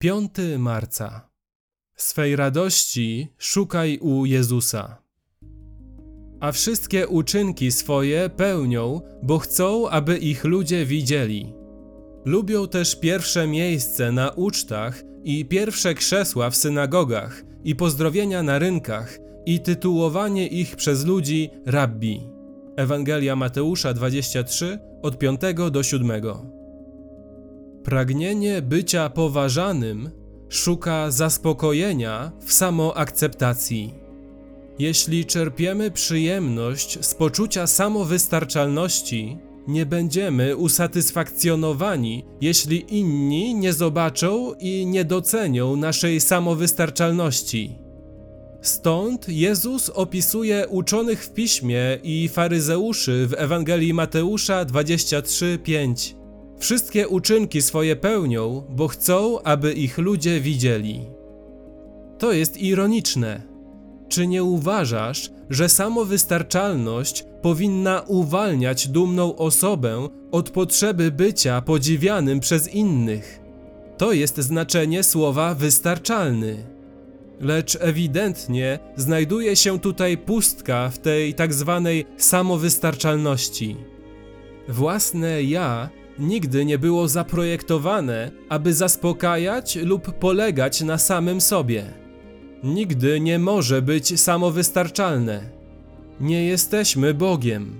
5 0.00 0.30
marca. 0.58 1.30
Swej 1.96 2.36
radości 2.36 3.28
szukaj 3.38 3.98
u 3.98 4.26
Jezusa. 4.26 5.02
A 6.40 6.52
wszystkie 6.52 7.08
uczynki 7.08 7.72
swoje 7.72 8.30
pełnią, 8.30 9.00
bo 9.22 9.38
chcą, 9.38 9.88
aby 9.88 10.18
ich 10.18 10.44
ludzie 10.44 10.86
widzieli. 10.86 11.52
Lubią 12.24 12.68
też 12.68 13.00
pierwsze 13.00 13.46
miejsce 13.46 14.12
na 14.12 14.30
ucztach 14.30 15.02
i 15.24 15.44
pierwsze 15.44 15.94
krzesła 15.94 16.50
w 16.50 16.56
synagogach 16.56 17.42
i 17.64 17.76
pozdrowienia 17.76 18.42
na 18.42 18.58
rynkach 18.58 19.18
i 19.46 19.60
tytułowanie 19.60 20.46
ich 20.46 20.76
przez 20.76 21.06
ludzi 21.06 21.50
rabbi. 21.66 22.20
Ewangelia 22.76 23.36
Mateusza 23.36 23.94
23 23.94 24.78
od 25.02 25.18
5 25.18 25.40
do 25.70 25.82
7. 25.82 26.57
Pragnienie 27.88 28.62
bycia 28.62 29.10
poważanym 29.10 30.10
szuka 30.48 31.10
zaspokojenia 31.10 32.32
w 32.40 32.52
samoakceptacji. 32.52 33.94
Jeśli 34.78 35.26
czerpiemy 35.26 35.90
przyjemność 35.90 36.98
z 37.06 37.14
poczucia 37.14 37.66
samowystarczalności, 37.66 39.38
nie 39.68 39.86
będziemy 39.86 40.56
usatysfakcjonowani, 40.56 42.24
jeśli 42.40 42.98
inni 42.98 43.54
nie 43.54 43.72
zobaczą 43.72 44.54
i 44.60 44.86
nie 44.86 45.04
docenią 45.04 45.76
naszej 45.76 46.20
samowystarczalności. 46.20 47.78
Stąd 48.62 49.28
Jezus 49.28 49.90
opisuje 49.90 50.68
uczonych 50.68 51.24
w 51.24 51.32
piśmie 51.32 51.98
i 52.02 52.28
faryzeuszy 52.28 53.26
w 53.26 53.34
Ewangelii 53.34 53.94
Mateusza 53.94 54.64
23:5. 54.64 56.18
Wszystkie 56.58 57.08
uczynki 57.08 57.62
swoje 57.62 57.96
pełnią, 57.96 58.64
bo 58.68 58.88
chcą, 58.88 59.42
aby 59.42 59.72
ich 59.72 59.98
ludzie 59.98 60.40
widzieli. 60.40 61.06
To 62.18 62.32
jest 62.32 62.56
ironiczne. 62.56 63.42
Czy 64.08 64.26
nie 64.26 64.44
uważasz, 64.44 65.30
że 65.50 65.68
samowystarczalność 65.68 67.24
powinna 67.42 68.02
uwalniać 68.06 68.88
dumną 68.88 69.36
osobę 69.36 70.08
od 70.30 70.50
potrzeby 70.50 71.10
bycia 71.10 71.62
podziwianym 71.62 72.40
przez 72.40 72.74
innych? 72.74 73.40
To 73.98 74.12
jest 74.12 74.36
znaczenie 74.38 75.02
słowa 75.02 75.54
wystarczalny. 75.54 76.56
Lecz 77.40 77.78
ewidentnie 77.80 78.78
znajduje 78.96 79.56
się 79.56 79.78
tutaj 79.78 80.18
pustka 80.18 80.90
w 80.90 80.98
tej 80.98 81.34
tak 81.34 81.54
zwanej 81.54 82.06
samowystarczalności. 82.16 83.76
Własne 84.68 85.42
ja 85.42 85.90
nigdy 86.18 86.64
nie 86.64 86.78
było 86.78 87.08
zaprojektowane, 87.08 88.30
aby 88.48 88.74
zaspokajać 88.74 89.76
lub 89.76 90.12
polegać 90.12 90.80
na 90.80 90.98
samym 90.98 91.40
sobie. 91.40 91.84
Nigdy 92.64 93.20
nie 93.20 93.38
może 93.38 93.82
być 93.82 94.20
samowystarczalne. 94.20 95.50
Nie 96.20 96.46
jesteśmy 96.46 97.14
Bogiem. 97.14 97.76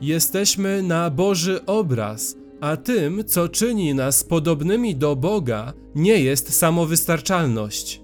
Jesteśmy 0.00 0.82
na 0.82 1.10
Boży 1.10 1.66
obraz, 1.66 2.36
a 2.60 2.76
tym, 2.76 3.24
co 3.26 3.48
czyni 3.48 3.94
nas 3.94 4.24
podobnymi 4.24 4.96
do 4.96 5.16
Boga, 5.16 5.72
nie 5.94 6.20
jest 6.20 6.54
samowystarczalność. 6.54 8.02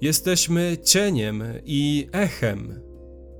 Jesteśmy 0.00 0.76
cieniem 0.84 1.44
i 1.64 2.08
echem. 2.12 2.80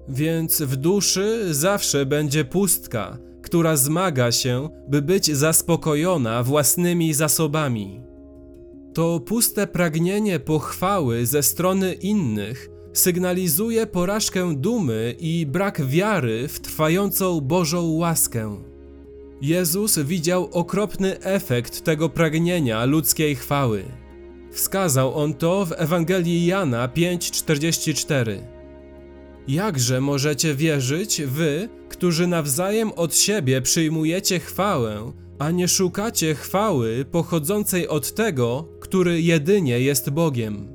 Więc 0.08 0.62
w 0.62 0.76
duszy 0.76 1.54
zawsze 1.54 2.06
będzie 2.06 2.44
pustka, 2.44 3.18
która 3.48 3.76
zmaga 3.76 4.32
się, 4.32 4.68
by 4.88 5.02
być 5.02 5.26
zaspokojona 5.26 6.42
własnymi 6.42 7.14
zasobami. 7.14 8.00
To 8.94 9.20
puste 9.20 9.66
pragnienie 9.66 10.40
pochwały 10.40 11.26
ze 11.26 11.42
strony 11.42 11.92
innych 11.92 12.68
sygnalizuje 12.92 13.86
porażkę 13.86 14.54
dumy 14.56 15.14
i 15.20 15.46
brak 15.46 15.86
wiary 15.86 16.48
w 16.48 16.60
trwającą 16.60 17.40
Bożą 17.40 17.90
łaskę. 17.90 18.56
Jezus 19.40 19.98
widział 19.98 20.48
okropny 20.52 21.20
efekt 21.20 21.84
tego 21.84 22.08
pragnienia 22.08 22.84
ludzkiej 22.84 23.36
chwały. 23.36 23.84
Wskazał 24.52 25.14
on 25.14 25.34
to 25.34 25.66
w 25.66 25.72
Ewangelii 25.76 26.46
Jana 26.46 26.88
5:44. 26.88 28.57
Jakże 29.48 30.00
możecie 30.00 30.54
wierzyć, 30.54 31.22
wy, 31.22 31.68
którzy 31.88 32.26
nawzajem 32.26 32.92
od 32.92 33.16
siebie 33.16 33.62
przyjmujecie 33.62 34.38
chwałę, 34.38 35.12
a 35.38 35.50
nie 35.50 35.68
szukacie 35.68 36.34
chwały 36.34 37.04
pochodzącej 37.10 37.88
od 37.88 38.14
tego, 38.14 38.68
który 38.80 39.22
jedynie 39.22 39.80
jest 39.80 40.10
Bogiem? 40.10 40.68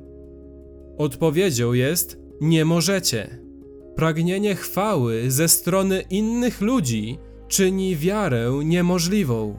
Odpowiedzią 0.98 1.72
jest: 1.72 2.18
Nie 2.40 2.64
możecie. 2.64 3.38
Pragnienie 3.96 4.54
chwały 4.54 5.30
ze 5.30 5.48
strony 5.48 6.04
innych 6.10 6.60
ludzi 6.60 7.18
czyni 7.48 7.96
wiarę 7.96 8.50
niemożliwą, 8.64 9.58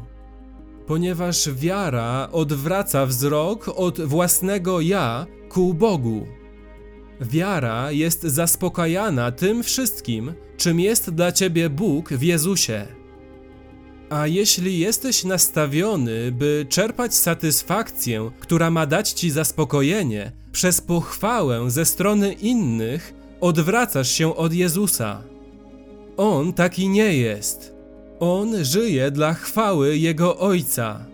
ponieważ 0.88 1.50
wiara 1.53 2.30
odwraca 2.32 3.06
wzrok 3.06 3.72
od 3.76 4.02
własnego 4.02 4.82
ja 4.82 5.28
ku 5.50 5.74
Bogu. 5.74 6.26
Wiara 7.22 7.92
jest 7.92 8.24
zaspokajana 8.24 9.31
tym 9.31 9.64
wszystkim, 9.64 10.34
czym 10.58 10.80
jest 10.80 11.09
dla 11.09 11.31
ciebie 11.31 11.70
Bóg 11.70 12.09
w 12.09 12.22
Jezusie. 12.22 12.88
A 14.09 14.28
jeśli 14.28 14.80
jesteś 14.80 15.24
nastawiony, 15.24 16.31
by 16.31 16.66
czerpać 16.70 17.16
satysfakcję, 17.16 18.31
która 18.40 18.72
ma 18.72 18.86
dać 18.86 19.12
ci 19.12 19.31
zaspokojenie, 19.31 20.31
przez 20.52 20.81
pochwałę 20.81 21.72
ze 21.72 21.86
strony 21.86 22.34
innych, 22.34 23.14
odwracasz 23.42 24.12
się 24.12 24.36
od 24.36 24.53
Jezusa. 24.53 25.22
On 26.18 26.53
taki 26.53 26.90
nie 26.90 27.18
jest. 27.18 27.74
On 28.20 28.66
żyje 28.66 29.12
dla 29.12 29.34
chwały 29.34 29.97
Jego 29.97 30.38
Ojca 30.38 31.06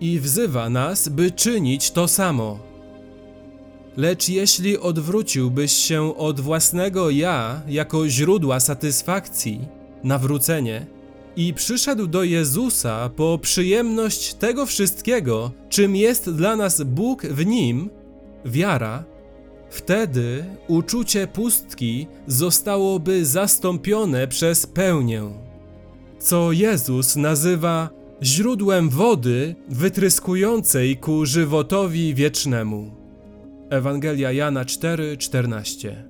i 0.00 0.20
wzywa 0.20 0.70
nas, 0.70 1.08
by 1.08 1.30
czynić 1.30 1.90
to 1.90 2.08
samo. 2.08 2.69
Lecz 3.96 4.28
jeśli 4.28 4.78
odwróciłbyś 4.78 5.72
się 5.72 6.16
od 6.16 6.40
własnego 6.40 7.10
ja 7.10 7.62
jako 7.68 8.08
źródła 8.08 8.60
satysfakcji, 8.60 9.60
nawrócenie, 10.04 10.86
i 11.36 11.54
przyszedł 11.54 12.06
do 12.06 12.22
Jezusa 12.22 13.10
po 13.16 13.38
przyjemność 13.38 14.34
tego 14.34 14.66
wszystkiego, 14.66 15.50
czym 15.68 15.96
jest 15.96 16.30
dla 16.30 16.56
nas 16.56 16.82
Bóg 16.82 17.26
w 17.26 17.46
nim, 17.46 17.90
wiara, 18.44 19.04
wtedy 19.70 20.44
uczucie 20.68 21.26
pustki 21.26 22.06
zostałoby 22.26 23.26
zastąpione 23.26 24.28
przez 24.28 24.66
pełnię, 24.66 25.22
co 26.18 26.52
Jezus 26.52 27.16
nazywa 27.16 27.90
źródłem 28.22 28.88
wody 28.88 29.54
wytryskującej 29.68 30.96
ku 30.96 31.26
żywotowi 31.26 32.14
wiecznemu. 32.14 32.99
Ewangelia 33.70 34.32
Jana 34.32 34.62
4:14 34.64 36.09